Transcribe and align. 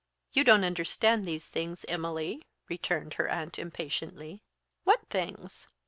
"You 0.31 0.43
don't 0.43 0.63
understand 0.63 1.25
these 1.25 1.45
things, 1.45 1.85
Emily," 1.87 2.41
returned 2.67 3.13
her 3.21 3.29
aunt 3.29 3.59
impatiently. 3.59 4.41
"What 4.83 5.07
things?" 5.11 5.67